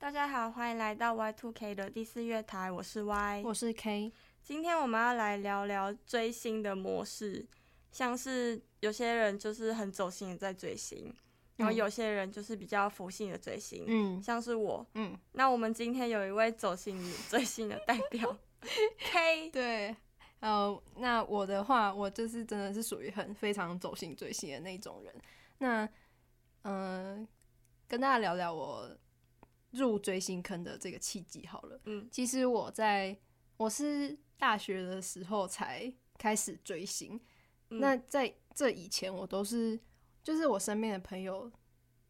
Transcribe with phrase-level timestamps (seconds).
[0.00, 4.10] 大家好，欢迎来到 Y Two K 的第四月台，我是 Y，我是 K。
[4.42, 7.46] 今天我们要来聊聊追星的模式，
[7.92, 11.14] 像是有些人就是很走心的在追星，嗯、
[11.58, 15.14] 然后有些人就是比较佛性的追星，嗯，像是我，嗯。
[15.32, 18.34] 那我们今天有一位走心追星的代表
[19.12, 19.94] K，对，
[20.40, 25.14] 呃，那我的话，我就是真的是属于很非常走心追星的那种人。
[25.58, 25.84] 那，
[26.62, 27.28] 嗯、呃，
[27.86, 28.90] 跟大家聊聊我
[29.72, 31.80] 入追星坑的这个契机好了。
[31.84, 33.16] 嗯，其实我在
[33.56, 37.20] 我是大学的时候才开始追星。
[37.70, 39.78] 嗯、那在这以前，我都是
[40.22, 41.50] 就是我身边的朋友，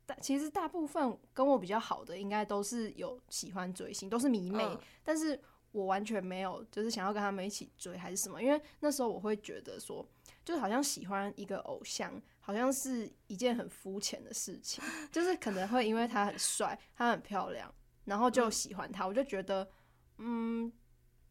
[0.07, 4.65] 大其实大部分跟我比较好的，应该都是有喜欢追星，都是迷妹。
[4.65, 5.39] 嗯、但是
[5.73, 10.07] 我完全没有就是想要跟他们一起追还是什么，因为那时候我会觉得说，
[10.45, 12.21] 就是好像喜欢一个偶像。
[12.51, 14.83] 好像是一件很肤浅的事情，
[15.13, 17.73] 就是可能会因为他很帅，他很漂亮，
[18.07, 19.07] 然后就喜欢他。
[19.07, 19.71] 我就觉得，
[20.19, 20.73] 嗯，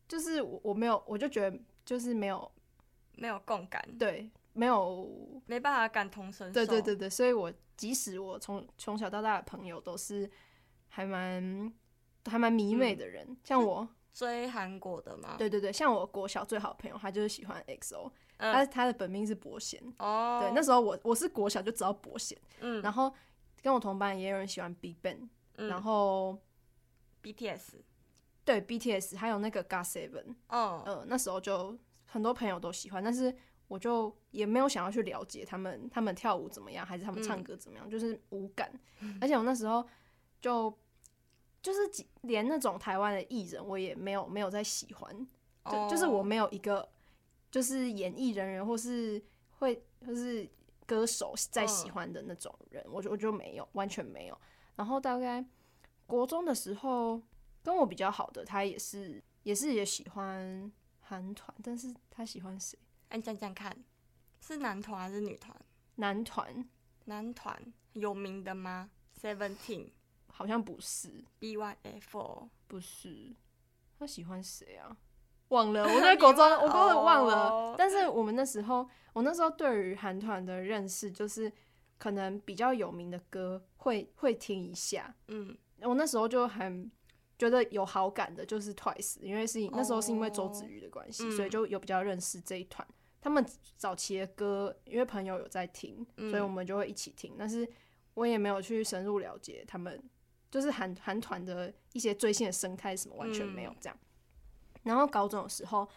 [0.07, 2.49] 就是我我没有，我就觉得就是没有
[3.17, 6.53] 没有共感，对，没有没办法感同身受。
[6.53, 10.29] 对对对对，所以我即使我从从小到大的朋友都是
[10.87, 11.69] 还蛮
[12.23, 17.61] 还蛮迷妹的人，嗯、像我追韩国的嘛，对对对，像我国小最好的朋友，他就是喜欢
[18.39, 19.81] 他他的本命是伯贤。
[19.99, 23.13] 哦，对，那时候我我是国小就知道伯贤，嗯，然后
[23.61, 26.39] 跟我同班也有人喜欢 BigBang，然后
[27.21, 27.73] BTS，
[28.45, 33.35] 对 BTS，还有那个 GOT7，哦，呃，那时候就很多朋友都喜欢，但是
[33.67, 38.71] 我就也没有想要去了解他们，他们跳舞怎么样，还是他们唱歌怎么样，就是无感，
[39.19, 39.85] 而且我那时候
[40.39, 40.73] 就
[41.61, 41.79] 就是
[42.21, 45.27] 连那种台湾的艺人我也没有没有在喜欢，
[45.69, 46.87] 就就是我没有一个。
[47.51, 49.21] 就是演艺人员或是
[49.57, 50.49] 会就是
[50.85, 54.39] 歌手在喜欢的那种人，我就我就没有，完全没有。
[54.75, 55.43] 然后大概
[56.05, 57.21] 国中的时候，
[57.63, 62.77] 跟我比较好的他也是也是也喜欢韩团，但是他喜欢谁？
[63.09, 63.75] 哎，你讲讲看，
[64.39, 65.55] 是男团还是女团？
[65.95, 66.69] 男团，
[67.05, 69.89] 男团有名的吗？Seventeen
[70.27, 73.35] 好像不是，BYF 不是，
[73.97, 74.95] 他喜欢谁啊？
[75.49, 77.49] 忘了， 我在国中，我都忘了。
[77.49, 77.75] Oh.
[77.77, 81.51] 但是我们那时候，我那时候对于韩团的认识，就是
[81.97, 85.13] 可能比较有名的歌会会听一下。
[85.27, 86.91] 嗯，我那时候就很
[87.37, 91.33] 觉得有好感的，就是 Twice，因为是那时候是因为周子瑜的关系，oh.
[91.33, 92.87] 所以就有比较认识这一团。
[93.21, 93.45] 他们
[93.75, 97.35] 早期的歌，因为朋友有在听，所以我们就会一起听。
[97.37, 97.67] 但是
[98.13, 100.01] 我也没有去深入了解他们，
[100.49, 103.97] 就是韩韩团的一些最新的生态什么，完全没有这样。
[104.89, 105.87] 然后高中的时候，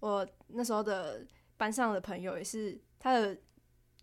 [0.00, 1.22] 我那时候的
[1.58, 3.38] 班上的朋友也是他的，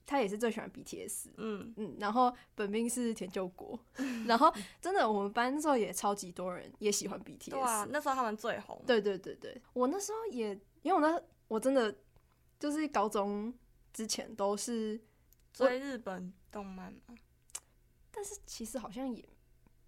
[0.06, 1.74] 他也是最喜欢 BTS，嗯。
[1.78, 3.78] 嗯，然后本命是田柾国，
[4.28, 10.50] 然后真的我们班那时候也超级多人也喜欢 BTS，对啊，那时候他们最红，对对对对，我那时候也
[10.84, 11.94] 因为我那我真的
[12.60, 13.52] 就是高中
[13.92, 15.02] 之前都是
[15.52, 17.16] 追日本动漫嘛，
[18.12, 19.28] 但是其实好像也。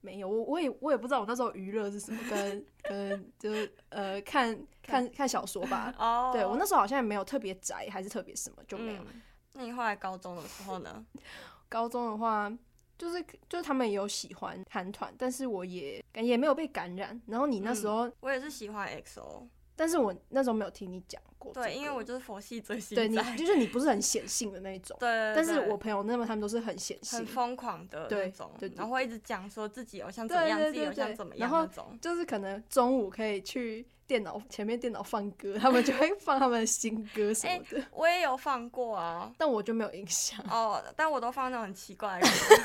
[0.08, 5.94] 没有，我我也我也不知道我那时候娱乐是什么，跟 跟就是呃看看看小说吧。
[6.00, 9.02] 哦，对我那时候好像也没有特别宅，还是特别什么就没有。
[9.02, 9.22] 嗯，
[9.54, 11.06] 那你后来高中的时候呢？
[11.68, 12.50] 高中的话，
[12.98, 17.22] 就是就是他们也有喜欢韩团，但是我也感觉也没有被感染。
[17.28, 19.46] 然后你那时候，嗯，我也是喜欢 EXO。
[19.78, 37.84] 但是我那时候没有听你讲过，对，因为我就是佛系追星，对，你就是你不是很显性的那一种，对，但是我朋友那么他们都是很显性、很疯狂的那种，对，然后会一直讲说自己偶像怎么样，自己偶像怎么样，然后就是可能中午可以去电脑前面电脑放歌，他们就会放他们的新歌什么的。
[37.92, 42.64] 我也有放过啊， 但我就没有印象哦，但我都放那种很奇怪的歌。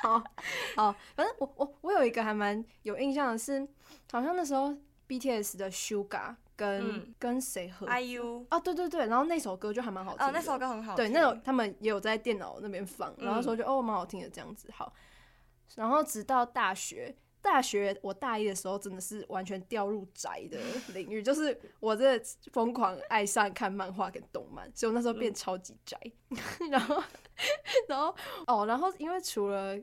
[0.00, 0.24] 好，
[0.74, 3.60] 好，反正我我我有一个还蛮有印象的是，
[4.10, 4.74] 好像那时候。
[5.08, 10.26] BTS 的 Sugar 跟、嗯、跟谁合？IU 啊，对对对，然后那首歌就还蛮好听的。
[10.26, 11.04] 哦，那首歌很好听。
[11.04, 14.68] 对，那首他们也有在电脑那边放，然后说就、嗯、哦蛮好听的这样子。
[14.70, 14.92] 好，
[15.76, 20.58] 然后直到大学，大学我大一的时候真的是完全掉入宅的
[20.92, 22.20] 领域，就是我这
[22.52, 25.98] 疯狂爱上看漫画跟动漫，所以我那时候变超级宅。
[26.30, 26.36] 嗯、
[26.70, 27.02] 然后，
[27.88, 28.14] 然后
[28.46, 29.78] 哦，然后因为除了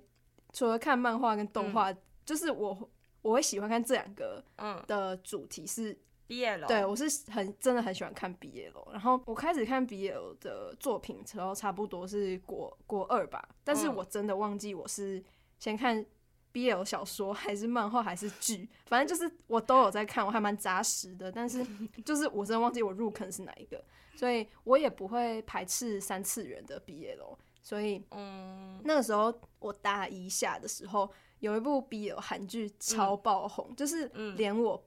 [0.54, 2.90] 除了看漫画跟动画，嗯、就是我。
[3.26, 4.44] 我会喜欢看这两个
[4.86, 8.92] 的主题是 BL，对，我是很真的很喜欢看 BL。
[8.92, 13.50] 然后我开始看 BL 的作品时候，差不多是国国二吧。
[13.64, 15.24] 但是我真的忘记我是
[15.58, 16.06] 先看
[16.54, 21.32] BL 小说还是漫画还是剧，反正就是我都有在看，我还蛮扎实的。
[21.32, 21.66] 但是
[22.06, 23.84] 就是我真的忘记我入坑是哪一个，
[24.16, 27.36] 所以我也不会排斥三次元的 BL。
[27.64, 31.12] 所以嗯，那个时候我大一下的时候。
[31.46, 34.84] 有一部 BL 韩剧超爆红，嗯、就是连我。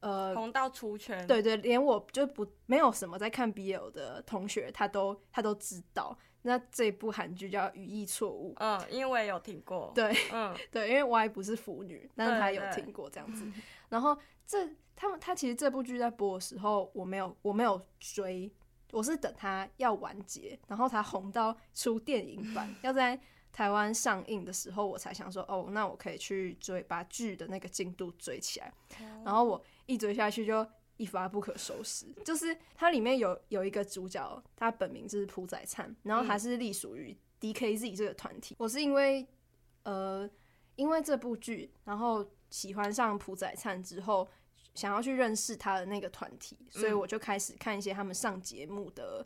[0.00, 6.14] 呃，红到出圈，对对，连我就不没有什么在看 BL 的同学，他都他都知道。
[6.42, 13.50] 那这部韩剧叫《语义错误》，嗯，因为我也有听过，对，嗯， 对，因为 Y 不是腐女，但是他有听过这样子。
[13.88, 14.14] 然后
[14.46, 18.52] 这他们他其实这部剧在播的时候，我没有我没有追，
[18.92, 23.18] 我是等他要完结，然后他红到出电影版， 要在。
[23.54, 28.74] 台湾上映的时候，我才想说，哦，那我可以去追，把剧的那个进度追起来。
[29.24, 30.66] 然后我一追下去就
[30.96, 38.56] 一发不可收拾，就是它里面有有一个主角，他本名是朴宰灿，然后他是隶属于 DKZ 这个团体。
[38.58, 39.24] 我是因为
[39.84, 40.28] 呃，
[40.74, 44.28] 因为这部剧，然后喜欢上朴宰灿之后，
[44.74, 49.24] 想要去认识他的那个团体，所以我就开始看一些他们上节目的。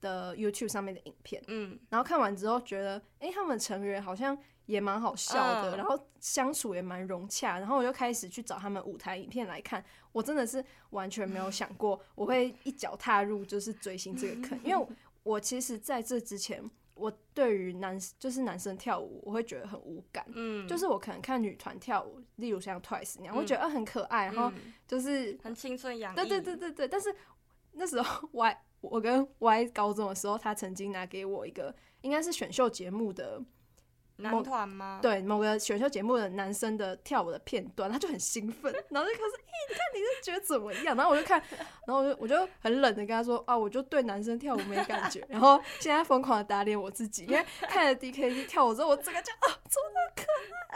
[0.00, 4.36] 的 YouTube 上面的影片，嗯，然后看完之后觉得，哎、欸，他们成员好像
[4.66, 9.84] 也蛮好笑的，嗯、然后相处也蛮融洽，然后我就开始去找他们舞台影片来看。
[10.12, 14.88] 我真的是完全没有想过我会一脚踏入就是追星这个坑，因为我，
[15.34, 16.62] 我其实在这之前，
[16.94, 24.50] 我对于男就是男生跳舞，我会觉得很无感，嗯，就是我可能看女团跳舞，例如像 Twice 那样，我会觉得很可爱，然后
[24.86, 27.14] 就是很青春洋溢，对对对对对，但是
[27.72, 28.62] 那时候我还。
[28.80, 33.42] 我跟 Y 高中的时候，他曾经拿给我一个，应该是选秀节目的
[34.16, 35.00] 男团吗？
[35.02, 40.96] 对，某个选秀节目的男生的跳舞的片段，他就很兴奋，然后就开始，咦、欸，你看你是觉得怎么样？
[40.96, 41.42] 然后我就看，
[41.86, 45.24] 然后我就我就很冷的跟他说，啊，我就对男生跳舞没感觉。
[45.28, 50.22] 然后现在疯狂的打脸我自己，因为看了 DKZ 跳舞之后，我整个就啊，怎么那么可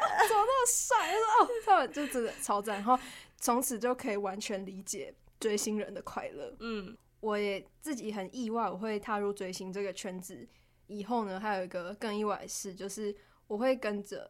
[0.00, 1.12] 爱，怎么那么帅？
[1.12, 2.76] 就说哦，他们就真的超赞。
[2.76, 2.98] 然后
[3.38, 6.54] 从此就可以完全理解追星人的快乐。
[6.60, 6.96] 嗯。
[7.22, 10.44] 我也自己很意外，我会踏入追星这个圈子
[10.88, 13.14] 以后呢，还有一个更意外的事，就是
[13.46, 14.28] 我会跟着，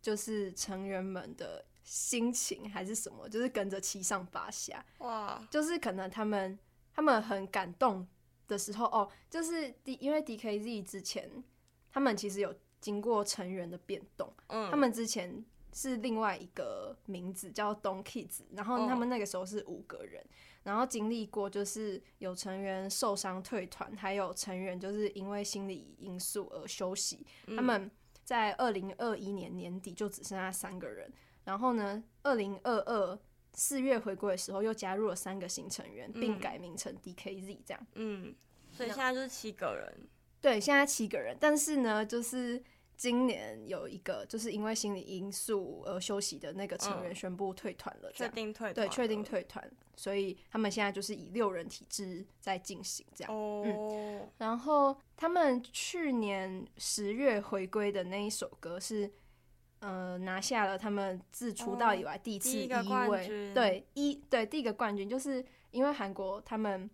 [0.00, 4.82] 就是成员们的心情还是什么，就是跟着七上八下。
[5.00, 5.46] 哇！
[5.50, 6.58] 就是可能他们
[6.94, 8.08] 他们很感动
[8.48, 11.30] 的时候，哦，就是 D 因为 DKZ 之前
[11.92, 15.44] 他们其实有经过成员的变动，嗯，他们之前
[15.74, 20.22] 是另外一个名字叫 Don Kids，然后他们那个时候是五个人。
[20.22, 27.26] 哦然后经历过，就是有成员受伤退团，还有成员就是因为心理因素而休息。
[27.46, 27.90] 嗯、他们
[28.24, 31.12] 在二零二一年年底就只剩下三个人。
[31.44, 33.18] 然后呢，二零二二
[33.52, 37.86] 四月回归的时候又加入了三个新成员，并改名成 DKZ 这样。
[37.94, 38.34] 嗯，
[38.70, 40.08] 所以现在就是七个人。
[40.40, 41.36] 对，现在七个人。
[41.40, 42.62] 但是呢，就是。
[43.00, 53.34] 今年有一个就是因为心理因素而休息的那个成员宣布退团了，确定退团，对，确定退团，所以他们现在就是以六人体制在进行这样。
[53.34, 59.10] 哦、嗯，然后他们去年十月回归的那一首歌是，
[59.78, 62.68] 呃，拿下了他们自出道以来第一次一
[63.08, 66.90] 位，对一对第一个冠军，就是因为韩国他们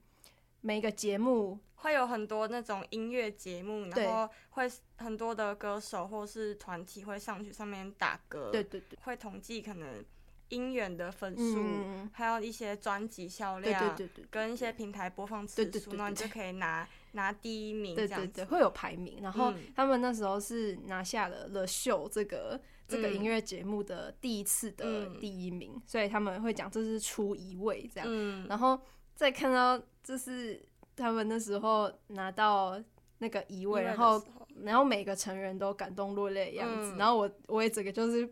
[0.60, 1.58] 每个节目。
[1.76, 10.04] 会有很多那种音乐节目，然后会很多的歌手或是团体会上去上面打歌，对对对，会统计可能
[10.48, 19.20] 音源的分数，嗯、还有一些专辑销量，对对对对，跟一些平台播放次数，那你就可以拿拿第一名，对对对，会有排名。
[19.22, 28.80] 然后他们那时候是拿下了《The Show》这个这个音乐节目的第一次的第一名，嗯、所以他们会讲这是出一位这样，嗯、然后
[29.14, 30.66] 再看到就是。
[30.96, 32.80] 他们那时候拿到
[33.18, 34.22] 那个一位，然后
[34.64, 38.26] 然后每个成员都感动落泪的样子，嗯、然后我我也整个就是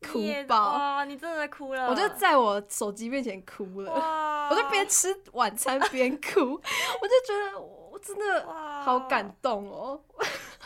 [0.00, 3.92] 哭爆，哇，你真的哭了，我就在我手机面前哭了，
[4.50, 8.46] 我就边吃晚餐边哭， 我就觉得我真的
[8.82, 10.00] 好感动哦，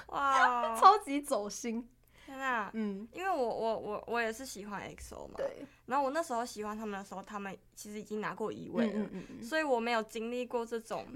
[0.08, 1.88] 哇， 超级走心。
[2.36, 5.64] 那嗯，因为我我我我也是喜欢 EXO 嘛，对。
[5.86, 11.06] 然后我那时候喜欢他们的时候，他们其实已经拿过一位了，嗯嗯嗯，所以我没有经历过这种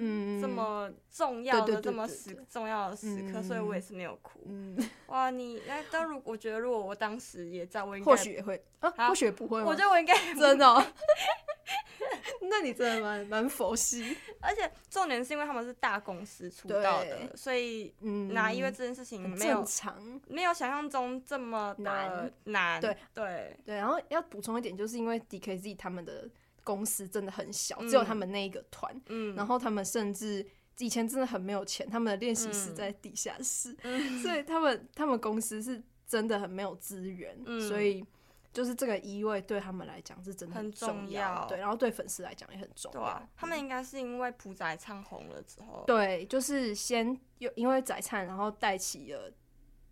[0.41, 4.41] 这么重要的这么时重要的时刻，所以我也是没有哭。
[4.47, 4.77] 嗯，
[5.09, 8.65] 哇，你那，但如果我觉得如果我当时也在，我应该或许也会。
[8.81, 9.63] 啊，或许不会。
[9.63, 10.67] 我觉得我应该真的。
[12.51, 17.95] 那你真的蛮蛮佛系，而且重点是因为他们是大公司出道的，所以
[18.31, 19.65] 拿一位这件事情没有
[20.29, 22.81] 没有想象中这么难难。
[22.81, 22.97] 对。
[23.15, 23.57] 对。
[23.65, 26.29] 对，然后要补充一点，就是因为 DKZ 他们的
[26.65, 30.45] 公司真的很小，嗯、只有他们那一个团，嗯、然后他们甚至
[30.79, 38.05] 以前真的很没有钱，他们的练习室在地下室，嗯、所以他们他们公司是真的很没有资源，嗯、所以。
[38.53, 43.01] 就是这个一位对他们来讲是真的很重要，对，然后对粉丝来讲也很重要。
[43.01, 49.33] 对啊，他们应该是因为朴宰灿红了之后，对，就是先有因为宰灿，然后带起了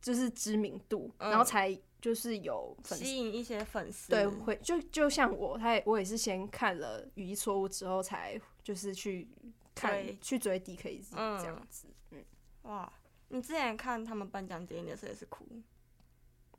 [0.02, 4.11] 就是知名度，嗯、然后才就是有吸引一些粉丝。
[4.11, 9.26] 对，会就就像我，他也我也是先看了《语义错误》之后，才就是去
[9.75, 11.88] 看去追 DKZ 这样子。
[12.11, 12.25] 嗯，嗯
[12.62, 12.93] 哇，
[13.29, 15.47] 你之前看他们颁奖典礼的时候也是哭？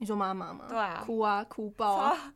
[0.02, 0.66] 你说妈妈吗？
[0.68, 2.34] 对啊，哭啊，哭爆啊，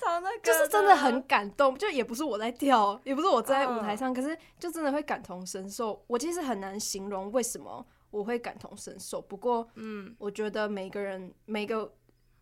[0.00, 1.76] 超 那个，就是真的很感动。
[1.76, 6.00] 就也不是我在跳，也不是我在舞台上，嗯、可是就真的会感同身受。
[6.06, 9.20] 我其实很难形容为什么我会感同身受。
[9.20, 11.92] 不过，嗯，我觉得每个人，每个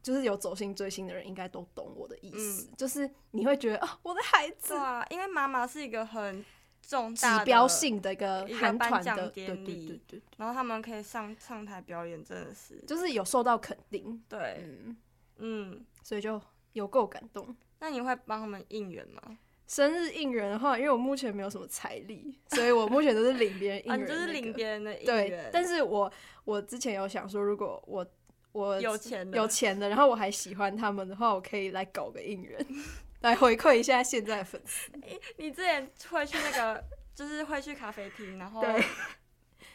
[0.02, 2.68] 就是有走心追星的人，应该都懂我的意思。
[2.70, 6.44] 嗯、就是你会觉得啊，我的孩子，啊，因为妈妈是一个很。
[6.90, 14.96] 重指标性的一个韩团的典礼，对对对对，然后他们可以上上台表演，真的是就是有受到肯定，对，嗯
[15.38, 16.42] 嗯，所以就
[16.72, 17.56] 有够感动。
[17.78, 19.38] 那你会帮他们应援吗？
[19.68, 25.28] 生日应援的话，因为我目前没有什么财力，所以我目前都是领别人应援，就是领别人的应援。
[25.28, 26.12] 对，但是我
[26.44, 28.04] 我之前有想说，如果我
[28.50, 32.58] 我有钱有钱的，然后我还喜欢他们的话，我可以来搞个应援。
[33.20, 34.90] 来回馈一下现在的粉丝。
[35.36, 36.84] 你之前会去那个，
[37.14, 38.64] 就是会去咖啡厅，然后，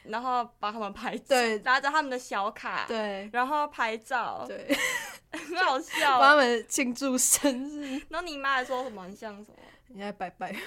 [0.04, 4.76] 然后帮他们拍照，拿着他们的小卡，对，然后拍照，对，
[5.32, 8.02] 很好笑，帮他们庆祝生日。
[8.10, 9.08] 然后你妈还说什么？
[9.08, 9.58] 你像什么？
[9.90, 10.52] 你 在拜拜。
[10.52, 10.62] 就是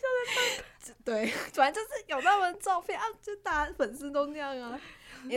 [0.00, 0.64] 像在拜。
[1.04, 4.80] 对，反正就是有他们照片啊，就大家粉丝都那样啊。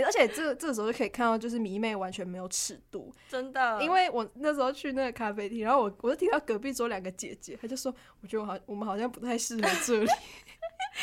[0.03, 3.81] 而且这这个时候就可以看到，就是迷妹完全没有尺度， 真的。
[3.81, 10.09] 因为我那时候去那个咖啡厅，然后我我就听到隔壁桌两个姐姐，她就说：“我觉得我好，我们好像不太适合这里。”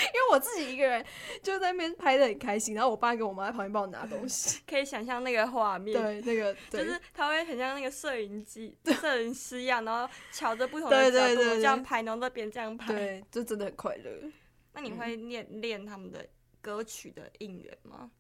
[0.03, 1.05] 因为我自己一个人
[1.43, 5.93] 就在那边拍的很开心，然后我爸跟我妈在旁边帮我拿东西， 可以想象那个画面。
[6.01, 14.11] 对，那个对就是他会很像那个摄影机摄影师一样，然后瞧着不同的角度这样拍，然后那边这样拍，对，就真的很快乐。
[14.73, 16.27] 那你会练练他们的
[16.63, 18.11] 歌曲的应援吗？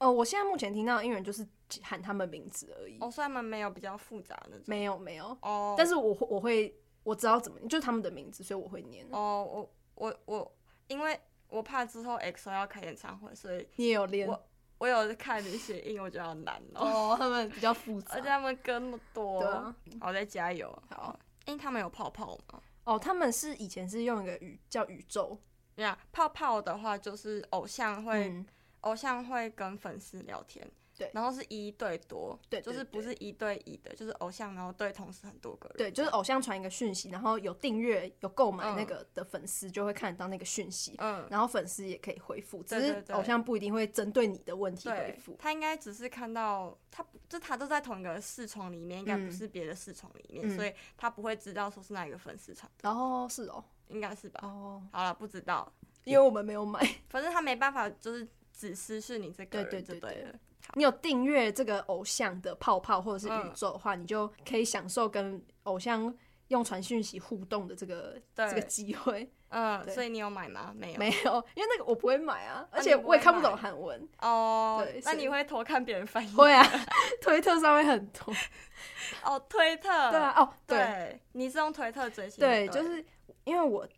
[0.00, 1.46] 哦，我现在目前听到的应援就是
[1.82, 2.96] 喊他们名字而已。
[3.00, 4.58] 哦，所以他们没有比较复杂的。
[4.64, 5.26] 没有没有。
[5.42, 5.74] 哦。
[5.76, 9.06] 但是我我会我知道怎么，就是他们的名字，所以我会念。
[9.10, 10.56] 哦，我我我，
[10.88, 14.26] 因为我怕之后 EXO 要开演唱会，所以你也有练。
[14.26, 14.42] 我
[14.78, 17.12] 我有看一些音，我觉得好难哦。
[17.12, 19.42] 哦，他们比较复杂， 而且他们歌那么多。
[19.42, 19.76] 对啊。
[20.00, 20.70] 好，再加油。
[20.88, 21.14] 好。
[21.44, 22.62] 因为他们有泡泡吗？
[22.84, 25.38] 哦，他们是以前是用一个宇叫宇宙。
[25.76, 28.30] 对啊，泡泡的话就是偶像会。
[28.30, 28.46] 嗯
[28.80, 55.72] 偶像会跟粉丝聊天，对，然后是一对多，对，就是不是一对一的，就是偶像然后对同时很多个人，对，就是偶像传一个讯息，然后有订阅有购买那个的粉丝就会看得到那个讯息，嗯，然后粉丝也可以回复，只是偶像不一定会针对你的问题回复，他应该只是看到他，就他都在同一个视窗里面，应该不是别的视窗里面，所以他不会知道说是哪一个粉丝传，然后是哦，应该是吧，哦，好了，不知道，
[56.04, 58.28] 因为我们没有买，反正他没办法，就是。
[58.60, 60.34] 只私是你这个人，对对对对，
[60.74, 66.14] 你有订阅这个偶像的泡泡或者是宇宙的话，你就可以享受跟偶像
[66.48, 69.32] 用传讯息互动的这个这个机会。
[69.48, 70.74] 嗯，所以你有买吗？
[70.76, 74.84] 没有，没有，因为那个我不会买啊，而且我也看不懂韩文哦。
[74.84, 76.34] 对，那你会偷看别人翻译？
[76.34, 76.62] 会啊，
[77.22, 78.34] 推特上面很多。
[79.24, 79.88] 哦，推特。
[80.10, 82.38] 对啊，哦，对，你是用推特追星？
[82.38, 83.02] 对，就是
[83.44, 83.88] 因为我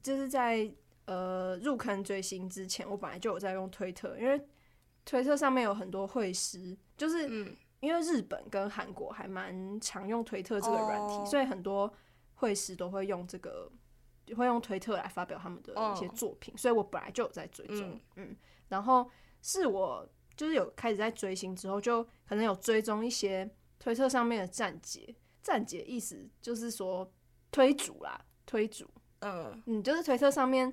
[0.00, 0.72] 就是在。
[1.12, 4.42] 呃，入坑追星之前，我本来就有在用推特，因为
[5.04, 7.28] 推特上面有很多会师，就是
[7.80, 11.92] 因为日本跟韩国还蛮常用推特这个软体，哦、所以很多
[12.36, 13.70] 会师都会用这个，
[14.34, 18.36] 会用推特来发表他们的一些作品，哦、所以我本来就有在追踪，嗯，嗯，
[18.68, 19.10] 然后
[19.42, 27.12] 是我就是有开始在追星之后，就可能有追踪一些推特上面的站姐，站姐意思就是说
[27.50, 28.88] 推主啦，推主，
[29.18, 29.62] 嗯。
[29.66, 30.72] 嗯，就是推特上面。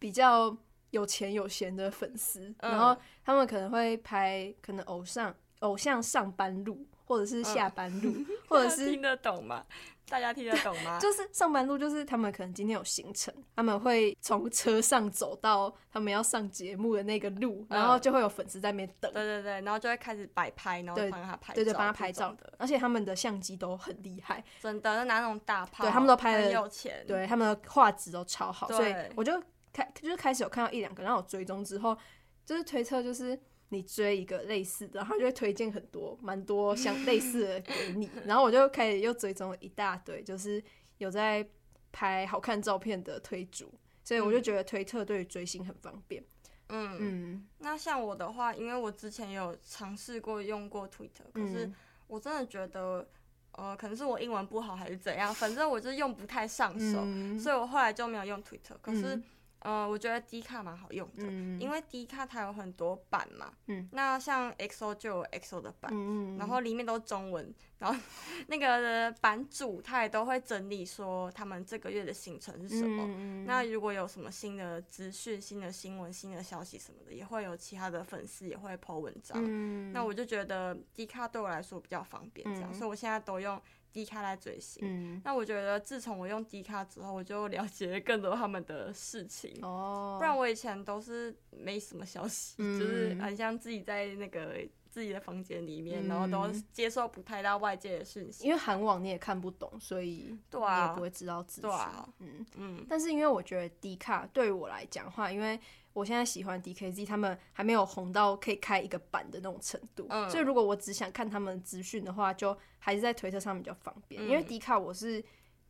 [0.00, 0.56] 比较
[0.90, 9.64] 有钱有闲的粉丝，嗯、然后他们可能会拍可能偶像偶像上班路，或者是下班路， 嗯、或者是听得懂吗？
[10.08, 10.98] 大家听得懂吗？
[10.98, 19.12] 就是上班路，就是他们可能今天有行程，他们会从车上走到他们要上节目的那个路，嗯、然后就会有粉丝在那边等。
[19.12, 22.52] 对对对，然后就会开始摆拍，然后帮他拍照，对，对对，帮他拍照的。
[22.58, 29.40] 而且他们的相机都很厉害，真的，拿那种大炮，对他们都拍的很有钱，对他们的画质都超好，所以我就。
[29.72, 31.96] 开就是开始有看到一两个，然后我追踪之后，
[32.44, 40.62] 就是推测就是你追一个类似的，然后就会推荐很多蛮多像类似的给你， 然后我就开始又追踪了一大堆，就是
[40.98, 41.46] 有在
[41.92, 43.72] 拍好看照片的推主，
[44.02, 46.22] 所以我就觉得推特对于追星很方便。
[46.68, 46.96] 嗯。
[47.00, 51.70] 嗯，那像我的话，因为我之前有尝试过用过 Twitter，可是
[52.06, 53.08] 我真的觉得，
[53.52, 58.76] 呃，可能是我英文不好还是怎样，反正我就用不太上手，嗯、所以我后来就没有用 Twitter。
[58.80, 59.20] 可是
[59.60, 63.52] 呃，我觉得 D 卡蛮好用的，嗯、因为 D 卡它有很多版嘛。
[63.66, 63.88] 嗯。
[63.92, 68.00] 那像 XO 就有 XO 的版，嗯、然后里面都是中文，然后
[68.48, 73.04] 那个版主他也都会整理说他们这个月的行程是什么。
[73.06, 79.36] 嗯、那如果有什么新的资讯、新的新闻、新的消息什么的，也会有其他的粉丝也会 po 文章。
[79.40, 83.60] 嗯、那我就觉得 D 卡对我来说比较方便，这样，嗯、所以我现在都用。
[83.92, 89.52] D 卡来追星，嗯、那我觉得自从我用低卡之后，我就了解了更多他们的事情。
[89.62, 94.56] 哦，不然我以前都是没什么消息，嗯、就是很像自己在那个
[94.88, 98.44] 自己的房间里面，嗯、然后都接受不太到外界的讯息。
[98.44, 101.70] 因为韩网你也看不懂，所以你也不会知道资讯。
[101.70, 102.86] 对啊，嗯嗯。
[102.88, 105.58] 但是因为我觉得 D 卡对于我来讲的话，因为
[105.92, 114.22] 我现在喜欢 DKZ，他们还没有红到可以开一个版的那种程度，嗯、所以如果我只想看他们资讯的话，就还是在推特上面比较方便。
[114.22, 115.22] 嗯、因为 D 卡我是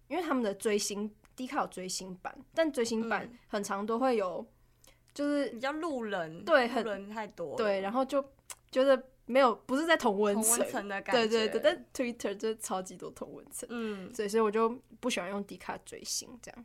[0.09, 4.47] 因为他们的追星 D 卡有追星版，但追星版很长都会有，
[5.15, 8.23] 就是比较路人，对，路人太多，对，然后就
[8.71, 14.69] 觉得没有不是在同温层的感觉，对对对，但 Twitter 就超级多同温层，嗯，所以所以我就
[15.01, 16.65] 不喜欢用 D 卡追星这样。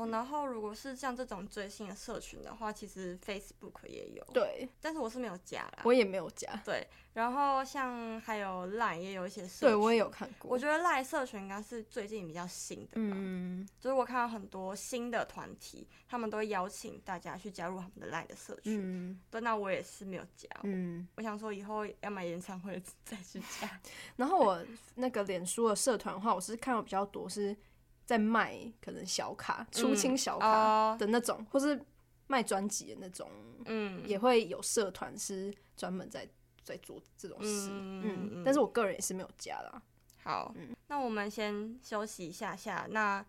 [0.00, 4.24] 哦，然后如果是像这种追星的社群的话，其实 Facebook 也有。
[4.32, 5.82] 对，但是我是没有加啦。
[5.84, 6.50] 我也没有加。
[6.64, 9.68] 对，然后像还有 Line 也有一些社群。
[9.68, 10.50] 对，我也有看过。
[10.50, 13.16] 我觉得 Line 社群应该是最近比较新的吧。
[13.16, 13.68] 嗯。
[13.78, 18.80] 就是我看到很多新的团体，他们都会邀请大家去加入他们的 Line 的社群。
[18.80, 19.20] 嗯。
[19.30, 20.48] 对，那我也是没有加。
[20.62, 21.06] 嗯。
[21.16, 23.80] 我想说以后要买演唱会 再去加。
[24.16, 24.64] 然后我
[24.94, 27.54] 那个脸书的社团的话，我是看到比较多是。
[28.10, 31.80] 在卖可能小卡、出清小卡的那种，嗯哦、或是
[32.26, 33.30] 卖专辑的那种，
[33.66, 36.28] 嗯，也会有社团是专门在
[36.64, 39.80] 在做这种事，嗯，嗯，嗯，但是我个人也是没有加啦。
[40.24, 43.24] 好，嗯、那我们先休息一下下，那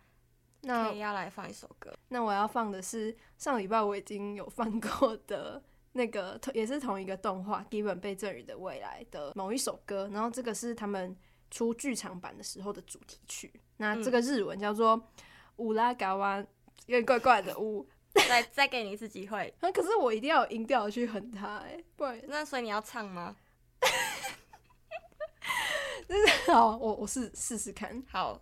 [0.62, 5.62] 那要来放一首歌，那我要放的是上礼拜我已经有放过的
[5.92, 11.16] 那个，也是同一个动画《Given 被赠予的未来》的某一首歌，然后这个是他们
[11.52, 13.54] 出剧场版的时候的主题曲。
[13.82, 15.10] 那这个日文叫做
[15.58, 16.38] “乌拉嘎哇”，
[16.86, 17.84] 有点怪怪的“乌”。
[18.30, 19.52] 再 再给你一次机会。
[19.60, 23.36] 那 可是我一定要有音调去哼它，哎，不然那所以你要唱吗？
[26.46, 28.04] 好，我我试试试看。
[28.08, 28.40] 好，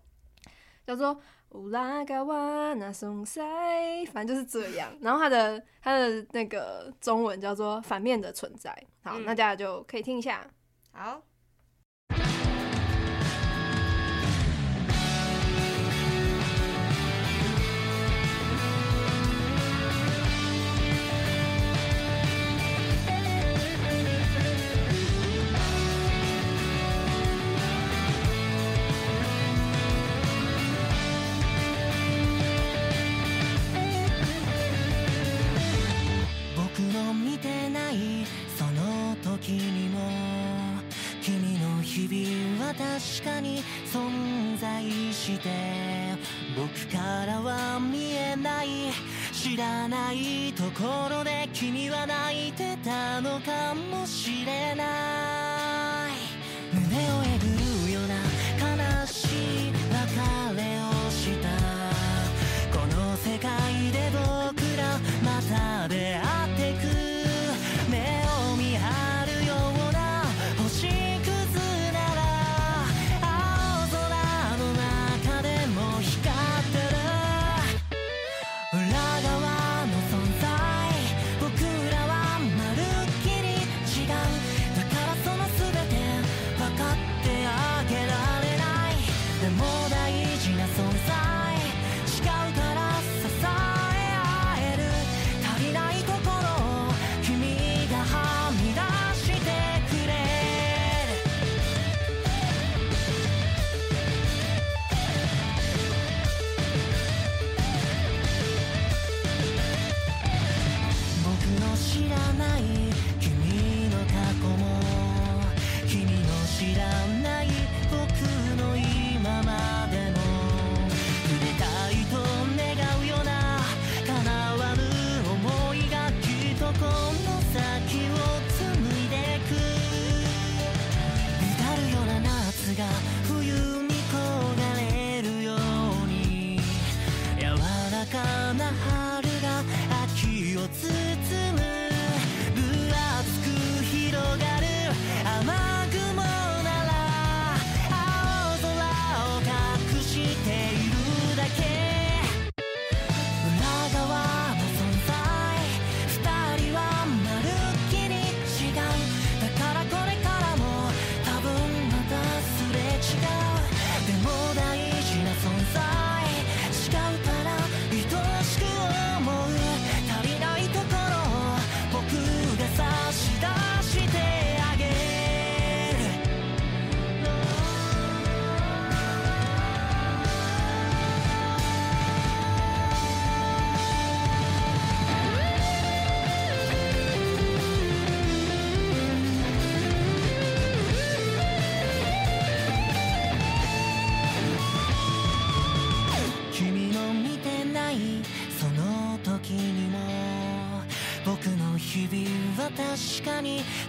[0.85, 1.17] 叫做
[1.51, 3.41] “乌拉嘎哇那松塞”，
[4.11, 4.93] 反正就是这样。
[4.99, 8.75] 然后它的它的那个中文叫做“反面的存在”。
[9.01, 10.45] 好，嗯、那大家就可以听一下。
[10.91, 11.23] 好。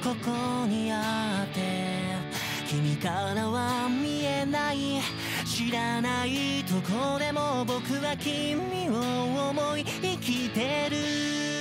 [0.02, 1.60] ここにあって
[2.66, 4.98] 君からは見えない
[5.44, 11.59] 知らないとこでも僕は君を思い生きてる。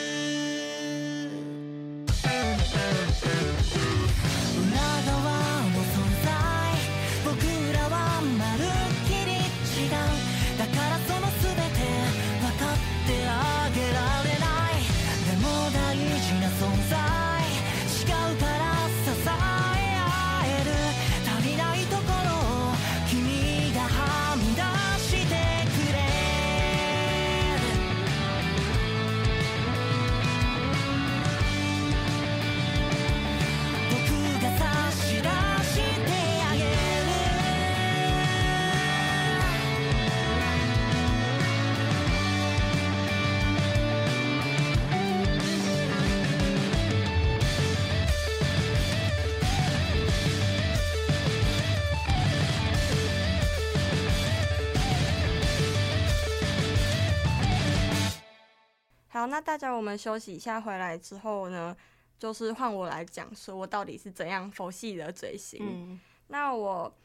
[59.19, 61.75] 好，那大家我们休息一下，回来之后呢，
[62.17, 65.60] 就是换我来讲，说我到底是怎样佛系的追星。
[65.62, 66.95] 嗯、那我，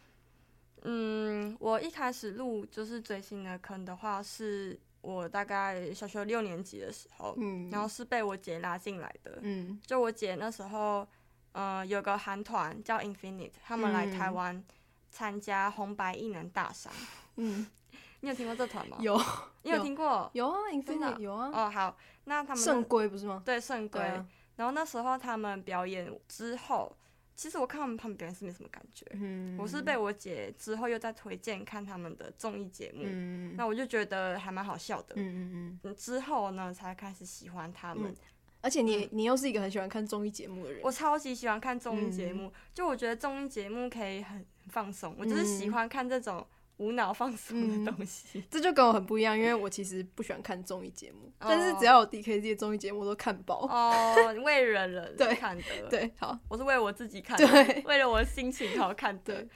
[0.82, 9.40] 嗯，我一开始入就是追星的坑的话，是我大概小学六年级的时候，嗯、然后是被我姐拉进来的。
[9.42, 11.04] 嗯、就我姐那时候，
[11.50, 14.62] 呃，有个韩团叫 Infinite，他们来台湾
[15.10, 16.92] 参加红白艺能大赏。
[17.38, 17.66] 嗯
[18.24, 18.96] 你有听过这团吗？
[19.00, 19.20] 有，
[19.62, 20.30] 你有听过？
[20.32, 21.50] 有啊，Infinity 有啊。
[21.52, 23.42] 哦，好，那他们圣龟不是吗？
[23.44, 24.00] 对，圣龟。
[24.00, 26.96] 啊、然后那时候他们表演之后，
[27.36, 29.04] 其实我看他们他们表演是没什么感觉。
[29.12, 29.58] 嗯。
[29.58, 35.14] 我是被我姐之后又在推荐看他们的综艺节目，嗯、那我就觉得还蛮好笑的。
[35.16, 35.94] 嗯嗯嗯。
[35.94, 38.10] 之后呢，才开始喜欢他们。
[38.10, 38.16] 嗯、
[38.62, 40.80] 而且你、嗯、你又是一个很喜欢看综艺节目的人。
[40.82, 46.46] 我超级喜欢看综艺节目，嗯、就我觉得综艺节目可以很放松，我就是喜欢看这种。
[46.78, 53.66] 无脑放松的东西、嗯，这就跟我很不一样，因为我其实不喜欢看综艺节目， 哦、但是只要有 DKZ 的综艺节目我都看爆。
[53.68, 59.48] 哦， 为人人看的对，对，好，我是为我自己看的，对为了我的心情好看的，对。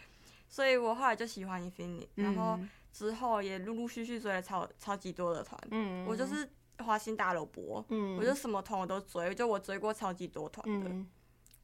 [0.48, 2.58] 所以我后来就喜欢 Infinite，然后
[2.92, 11.06] 之后也陆陆续续追了超超级多的团，嗯，我就是花心大萝卜，嗯，我就什么团我都追，就我追过超级多团的，嗯、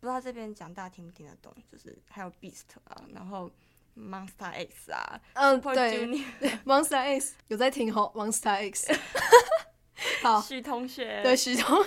[0.01, 3.49] 不知道这边讲大家听不听得懂，就是还有 Beast 啊，然后。
[3.97, 6.07] Monster X 啊，嗯，对
[6.65, 8.93] ，Monster X 有在听吼，Monster X，
[10.23, 11.83] 好，许同学，对，许同，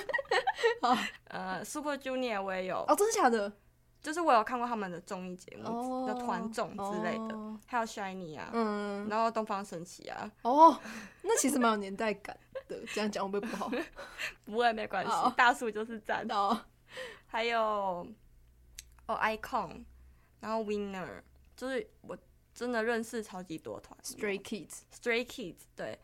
[0.81, 0.97] 好，
[1.29, 3.51] 呃，Super Junior 我也有，哦，真的假的？
[3.99, 10.79] 就是我有看过他们的综艺节目的团综之类的，还有 Shiny 啊，嗯，然后东方神起啊，哦，
[11.23, 12.37] 那其实蛮有年代感
[12.69, 13.69] 的，这样讲会不会不好？
[14.45, 16.25] 不会，没关系，大叔就是赞，
[17.25, 18.07] 还有哦
[19.07, 19.83] ，Icon，
[20.39, 21.21] 然后 Winner。
[21.57, 22.17] 就是我
[22.53, 25.99] 真的认识超级多团，Stray Kids，Stray Kids，对，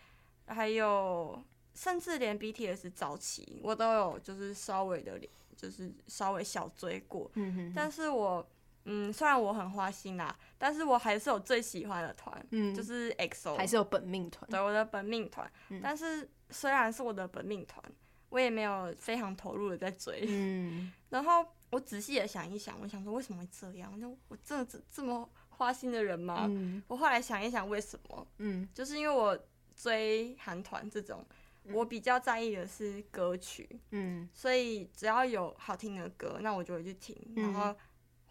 [0.47, 1.41] 还有
[1.73, 5.19] 甚至连 BTS 早期我都有，就是稍微的，
[5.55, 7.31] 就是稍微小追过。
[7.35, 8.45] 嗯、哼但是我，
[8.85, 15.51] 嗯，虽然我很花心啦，但是我还是有最喜欢的团，嗯，就是 EXO，还是有本命团，对，我的本命团。
[15.69, 17.83] 嗯、但是虽然是我的本命团，
[18.29, 20.25] 我也没有非常投入的在追。
[20.27, 23.99] 嗯， 然后我仔细的想一想，我想说为什么会这样？
[23.99, 25.27] 就我真的这这么。
[25.53, 26.45] 花心的人吗？
[26.49, 28.27] 嗯、我后来想一想，为什么？
[28.37, 29.37] 嗯，就是因为我
[29.75, 31.25] 追韩团这种，
[31.63, 37.75] 嗯、我比较在意的是歌曲，嗯，所以只要有好听的歌，那我就会去听，嗯、然后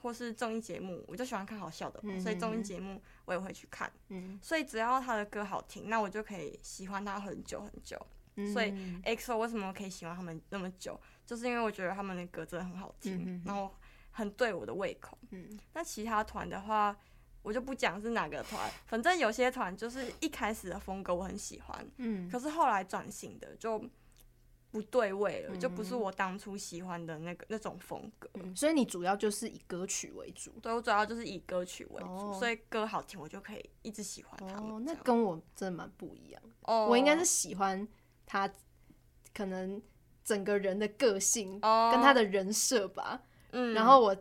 [0.03, 7.99] 或是综艺节目，我就喜欢看好笑的所以综艺节目我也会去看，嗯，所以只要他的歌好听，那我就可以喜欢他很久很久。
[8.37, 8.73] 嗯、所以
[9.05, 13.75] EXO 为什么可以喜欢他们那么久，就是因为我觉得他们的歌真的很好听，嗯、然后
[14.11, 16.97] 很对我的胃口，嗯，那其他团的话。
[17.43, 23.85] 我就不讲是哪个团，反正有些团就是一开始的风格我很喜欢，嗯，可是后来转型的就
[24.71, 28.31] 不对味了，嗯、就不是我当初喜欢的那个那种风格。
[28.35, 30.53] 嗯、所以你主要就是以歌曲为主？
[30.63, 34.71] 对，我主要就是以歌曲为主，哦、所以歌好听我就可以一直喜欢他们。
[34.71, 36.43] 哦，那跟我真的蛮不一样。
[36.63, 37.87] 哦，我应该是喜欢
[38.25, 38.49] 他，
[39.35, 39.83] 可能
[40.25, 43.21] 整个人的个性跟他的人设吧。
[43.51, 44.17] 嗯，然后我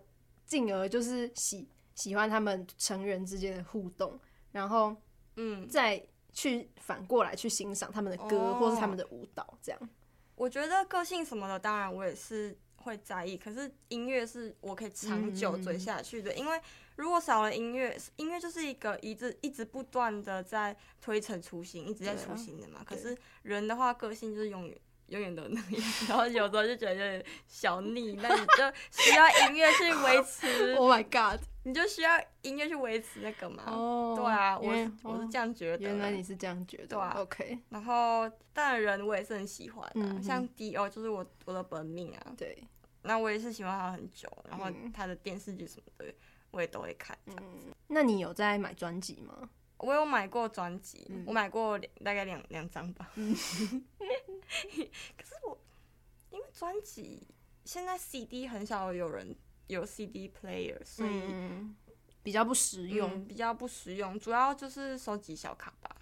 [0.46, 1.70] 进而就是喜。
[2.02, 4.20] 喜欢他们成员之间的互动，
[4.52, 4.96] 然后，
[5.36, 9.90] 嗯，再去反过来去欣赏他们的歌，哦、或是他们的舞蹈，这样。
[10.34, 13.38] 我觉得个性什么的，当然我也是会在意。
[13.38, 16.60] 可是音乐是我可以长久追下去的，嗯、因为
[16.96, 22.80] 如果少了音乐，音乐就是一个一直一直不断的在推陈出新，一直在出新的嘛。
[22.80, 24.76] 啊、可是人的话，个性就是永远
[25.12, 30.74] 永远都那样， 然后有时候就觉得有点小腻，那你就需要音乐去维持。
[30.80, 31.40] Oh my god！
[31.64, 33.64] 你就需要音乐去维持那个嘛。
[33.68, 34.14] 哦。
[34.16, 35.84] 对啊，我是我是这样觉得。
[35.84, 36.88] 原来你是这样觉得。
[36.88, 37.14] 对啊。
[37.18, 37.60] OK。
[37.70, 42.34] 然后当然人我也是很喜欢的，像 D.O 就是我我的本命啊。
[42.38, 42.58] 对。
[43.04, 46.14] 那我也是喜欢他很久，然后他的电视剧什么的
[46.52, 47.18] 我也都会看。
[47.26, 47.36] 嗯。
[47.88, 49.50] 那你有在买专辑吗？
[49.78, 53.10] 我有买过专辑，嗯、我买过大概两两张吧。
[54.78, 54.88] 嗯、
[55.18, 55.58] 可是我
[56.30, 57.28] 因为专辑
[57.66, 59.36] 现在 CD 很少有人
[59.68, 61.76] 有 CD player，所以、嗯、
[62.24, 64.20] 比较不实用、嗯，比较不实用。
[64.20, 65.96] 主要就是收集小卡吧，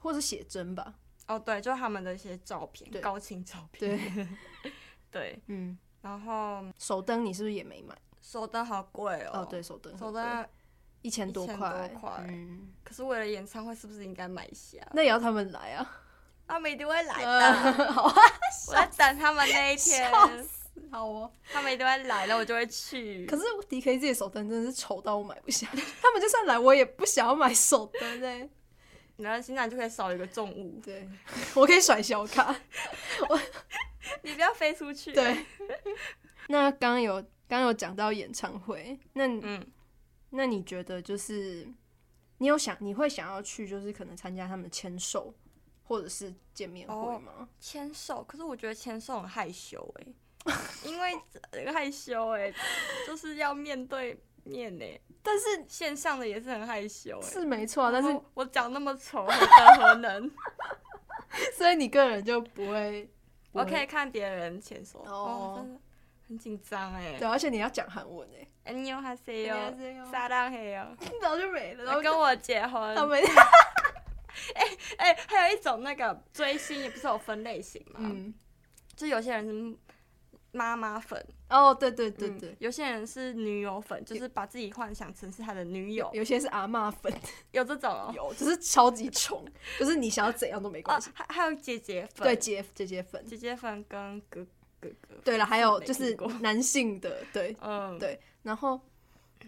[0.00, 0.94] 或是写真吧。
[1.26, 3.98] 哦，对，就他们的一些照片，高清照片。
[3.98, 4.72] 对，
[5.10, 5.78] 对，嗯。
[6.02, 7.96] 然后手灯你是不是也没买？
[8.22, 9.40] 手灯好贵哦。
[9.40, 9.96] 哦，对，手灯。
[9.98, 10.48] 手灯。
[11.02, 11.90] 一千多块，
[12.28, 14.86] 嗯，可是为了演唱会，是不是应该买一下？
[14.92, 16.02] 那也要他们来啊，
[16.50, 17.72] 他们一定会来的。
[17.92, 18.14] 好啊，
[18.68, 20.10] 我在等他们那一天。
[20.90, 23.24] 好哦，他们一定会来了，我就会去。
[23.26, 25.68] 可是 DK 这些手灯真的是丑到我买不下，
[26.02, 28.48] 他们就算来，我也不想要买手灯哎。
[29.16, 31.06] 然后现在就可以少一个重物，对，
[31.54, 32.54] 我可以甩小卡，
[33.28, 33.40] 我
[34.22, 35.12] 你不要飞出去。
[35.12, 35.44] 对。
[36.48, 37.14] 那刚刚有
[37.46, 39.66] 刚刚有讲到演唱会，那嗯。
[40.32, 41.66] 那你觉得就是
[42.38, 45.34] 你有想你会想要去，就是可能参加他们的签售
[45.90, 47.48] 或者是见面会吗？
[47.58, 50.06] 签售，可是我觉得签售很害羞哎、
[50.44, 50.54] 欸，
[50.88, 51.12] 因为
[51.72, 52.54] 害羞哎、欸，
[53.04, 60.30] 就是要面对面哎、欸，但是线上的也是很害羞哎、欸，是没错，但是我长那么丑，何德何能？
[61.58, 63.10] 所以你个人就不会，
[63.50, 65.66] 我可以看别人签售哦，
[66.28, 68.72] 很紧张哎，对，而且你要讲韩文哎、欸。
[68.72, 69.56] 你有哈谁哟？
[70.12, 70.86] 撒浪嘿哟！
[71.20, 72.94] 早就没了，然后跟我结婚。
[74.96, 78.00] 哎哎，还有一种那个追星，也不是有分类型吗？
[78.02, 78.34] 嗯。
[78.96, 79.76] 就有些人是
[80.52, 81.24] 妈妈粉。
[81.48, 82.54] 哦，对对对对。
[82.58, 86.10] 有些人是女友粉，就是把自己幻想成是他的女友。
[86.12, 87.12] 有些是阿嬷粉。
[87.52, 88.12] 有这种哦。
[88.14, 89.44] 有，就是超级宠，
[89.78, 91.10] 就是你想要怎样都没关系。
[91.14, 92.26] 还还有姐姐粉。
[92.26, 93.24] 对，姐姐姐粉。
[93.24, 94.44] 姐姐粉跟哥
[94.80, 95.14] 哥哥。
[95.24, 98.20] 对了，还有就是男性的，对，嗯，对。
[98.42, 98.80] 然后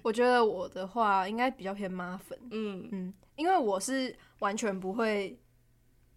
[0.03, 5.39] 我觉得我的话应该比较偏妈粉，嗯嗯，因为我是完全不会，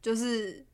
[0.02, 0.66] 就是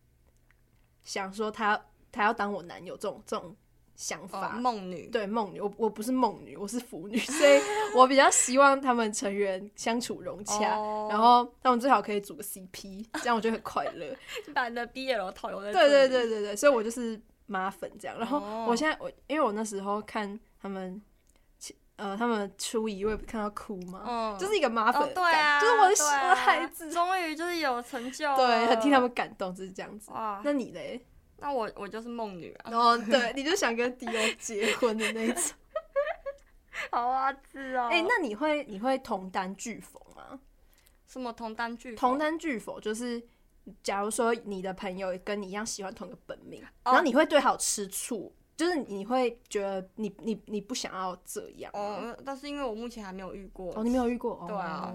[1.03, 3.53] 想说他他要当我男友这种这种
[3.97, 7.59] 想法，梦女，对，梦女，我我不是梦女，我是腐女， 所以
[7.93, 10.61] 我比较希望他们成员相处融洽，
[11.09, 14.15] 然后他们最好可以组个 CP，这样我觉得很快乐，
[14.55, 18.17] 把你的 BL 套用在对对对对对，所以我就是妈粉这样。
[18.17, 21.01] 然后我现在我因为我那时候看他们。
[22.01, 24.03] 呃，他们初一我也不看到哭吗？
[24.07, 30.09] 嗯，就是一个妈粉，对啊，就是我的孩子，终于就是有成就，对，很替他们感动，就是这样子。
[30.09, 30.99] 哇，那你嘞？
[31.37, 32.71] 那我我就是梦女啊。
[32.73, 35.43] 哦，对， 你就想跟迪欧结婚的那种。
[36.89, 37.89] 好啊，是哦。
[37.91, 40.39] 哎，那你会你会同单拒否吗？
[41.05, 41.95] 什么同单拒？
[41.95, 43.21] 同单拒否就是，
[43.83, 48.33] 假如说你的朋友跟你一样喜欢同一个本命，然后你会对好吃醋。
[48.57, 54.93] 就是你会觉得你你你不想要这样哦，但是因为我目前还没有遇过哦，你没有遇过，哦对啊，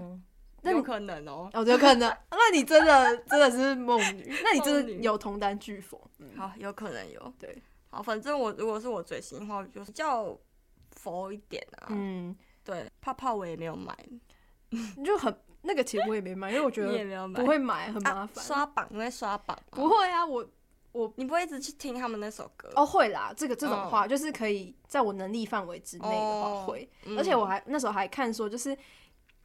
[0.61, 6.09] 那有可能哦，哦有可能，那你真的真的是梦女，那你真的有同单拒否？
[6.37, 10.37] 好，有可能有，对，好，反正我如果是我追星的话，就是较
[10.91, 13.93] 佛一点啊，嗯，对，泡泡我也没有买，
[15.03, 20.47] 就很那个其实我也没买，因为我觉得不会买，很麻烦，刷榜因为刷榜不会啊，我。
[20.91, 22.85] 我你不会一直去听他们那首歌哦？
[22.85, 28.75] 会啦，这个这种话就是可以在我能力范围之内的话会，而且我还那时候还看说，就是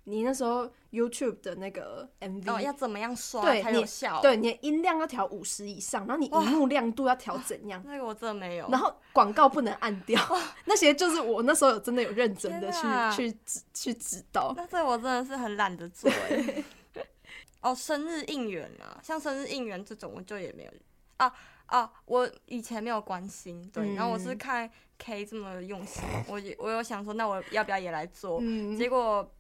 [0.05, 4.20] 你那时候 YouTube 的那个 MV 要怎么样刷才有效？
[4.22, 7.83] 对，你的音量要调五十以上，然后你荧幕亮度要调怎样？
[7.85, 8.68] 那个我真的没有。
[8.70, 10.20] 然后广告不能按掉，
[10.64, 12.81] 那些就是我那时候有真的有认真的去
[13.16, 14.55] 去指去指导。
[14.57, 16.64] 但是我真的是很懒得做哎。
[17.61, 20.72] 哦，生日应援啊，像生日应援这种我就也没有。
[21.16, 21.33] 啊
[21.66, 21.90] 啊！
[22.07, 28.38] 我以前没有关心，对，嗯、然后我是看 K 这么用心，我我有想说，那我要不要也来做？
[28.42, 29.33] 嗯、结果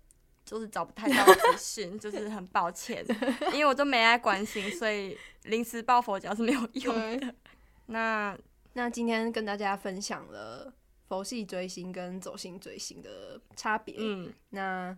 [0.44, 3.04] 就是找不太到资讯，就是很抱歉，
[3.52, 7.34] 因为我都没爱关心，所以临时抱佛脚是没有用的。
[7.86, 8.36] 那
[8.72, 10.72] 那今天跟大家分享了
[11.08, 14.96] 佛系追星跟走心追星的差别，嗯，那。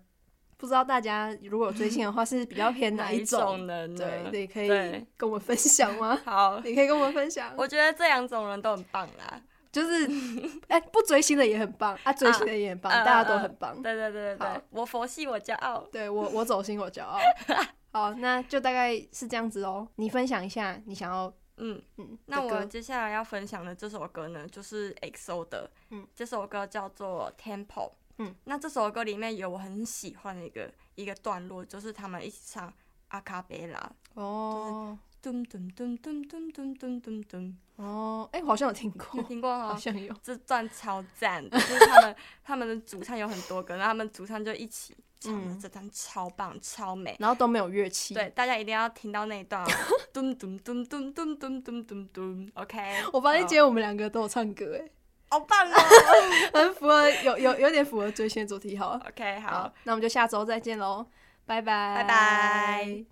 [0.57, 3.87] 不知道大家如果有追星的话，是比较偏哪一种呢？
[3.89, 4.69] 对，你，可以
[5.17, 6.19] 跟我们分享吗？
[6.25, 7.53] 好，你可以跟我们分享。
[7.57, 10.09] 我觉得这两种人都很棒啦，就是
[10.69, 13.75] 哎，不追星的也很棒啊，追星的也很棒，大家都很棒。
[13.83, 17.19] 对对对对对，我佛系我骄傲，对我我走心我骄傲。
[17.93, 19.87] 好，那就大概是这样子哦。
[19.97, 32.73] 你分享一下你想要嗯嗯，那我接下来要分享的这首歌呢，就是 EXO 的，嗯，这首歌叫做 Tempo，嗯，那这首歌里面有我很喜欢的一个一个段落，就是他们一起唱
[33.09, 44.97] 阿卡贝拉，哦，咚咚咚咚咚咚咚咚咚，哦，哎，我好像有听过，有听过哈，好像有，这段超赞，就是他们他们的主唱有很多个，然后他们主唱就一起。
[45.21, 48.13] 唱的这段超棒超美，然后都没有乐器。
[48.13, 49.67] 对，大家一定要听到那一段。
[50.13, 52.51] 咚咚咚咚咚咚咚咚咚。
[52.53, 52.79] OK，
[53.11, 54.91] 我发现今天我们两个都有唱歌，哎，
[55.35, 55.75] 好棒哦，
[56.55, 59.01] 很符合，有有有点符合追星的主题哈。
[59.09, 61.05] OK，好,那我们就下周再见喽，
[61.45, 63.05] 拜拜，拜拜。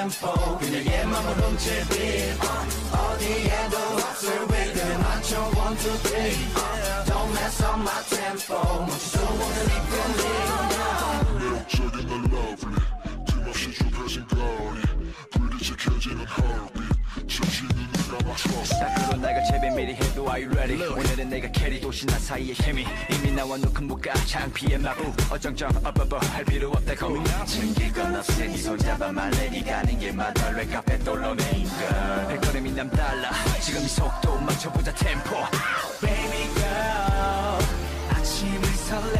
[0.00, 2.32] 템포 그냥 얘만 부름질 빛
[2.90, 6.32] 어디에도 없을 위 그냥 맞춰 one two three.
[7.04, 8.54] Don't mess up my tempo.
[8.80, 10.69] 멈출 수 없는 이 분위기
[18.24, 23.56] 밖으로 나가 제배 미리 해도 Are you 오늘은 내가 캐리 도시나 사이의 케미 이미 나와
[23.56, 29.64] 놓은 무가 창피해 마구 어정쩡 어버버 할 필요 없다고 챙길 건 없어 이손 잡아만 내니
[29.64, 30.48] 가는 게 맞아.
[30.50, 31.88] 왜 카페 돌로 메인 걸
[32.26, 33.30] 발걸음이 남달라.
[33.60, 35.30] 지금 이 속도 맞춰보자 템포.
[36.00, 37.62] Baby girl
[38.10, 39.19] 아침을 설레.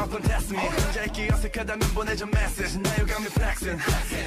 [0.00, 2.78] 어떤 test me 어색하다면 보내줘 메시지.
[2.78, 3.82] 나 유감이 flexing.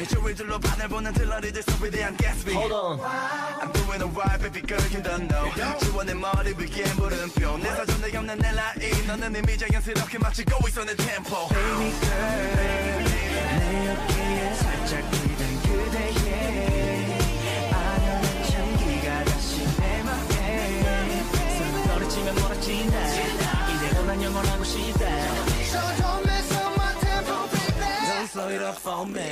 [0.08, 2.56] 주위 둘러 반을 보는 들러리들 속에 대한 Gatsby.
[2.56, 3.00] Hold on.
[3.00, 5.50] I'm doing alright baby girl you don't know.
[5.80, 7.58] 지원의 머리 위에 물음표.
[7.58, 9.08] 내 사전에 없는 내 라인.
[9.08, 16.14] 너는 이미 자연스럽게 맞추고 있어 내 템포 Baby girl 내 어깨에 살짝 기댄 그대의
[23.74, 25.43] 이대로 난 영원하고 싶다.
[28.56, 29.32] it up for me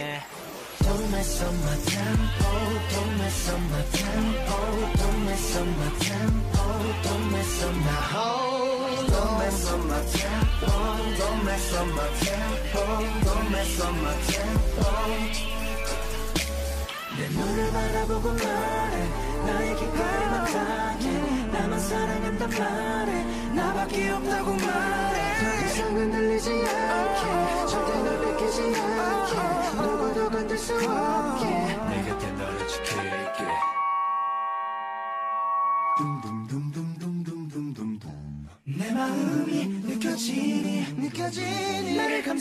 [0.84, 2.52] Don't mess up my tempo
[2.94, 4.58] Don't mess up my tempo
[5.02, 6.64] Don't mess up my tempo
[7.06, 10.74] Don't mess up my hold Don't mess up my tempo
[11.20, 12.84] Don't mess up my tempo
[13.26, 14.90] Don't mess up my tempo
[17.18, 18.96] 내 눈을 바라보고 말해
[19.46, 21.06] 나에게 갈망하게
[21.52, 28.71] 나만 사랑한단 말해 나밖에 없다고 말해 더 이상은 들리지 않게 절대 널 뺏기지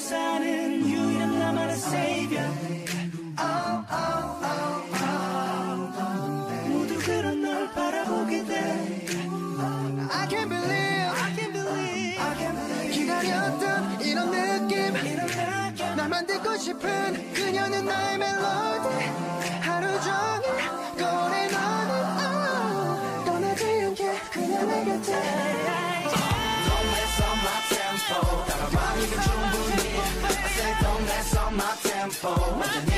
[0.01, 2.49] 사는 유일한 나만의 savior
[3.39, 9.07] oh, oh, oh, oh, 모두 그런 널 바라보게 돼
[10.13, 15.27] I can't believe I can't believe, I can't believe 기다렸던 이런 느낌 이런
[15.97, 18.89] 날 만들고 싶은 그녀는 나의 멜로디
[32.21, 32.90] phone.